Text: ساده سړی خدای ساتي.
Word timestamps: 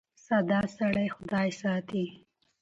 ساده 0.25 0.61
سړی 0.77 1.07
خدای 1.15 1.49
ساتي. 1.61 2.05